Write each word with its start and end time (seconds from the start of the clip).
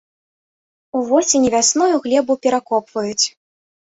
Увосень 0.99 1.45
і 1.49 1.51
вясной 1.57 1.93
глебу 2.05 2.33
перакопваюць. 2.45 3.25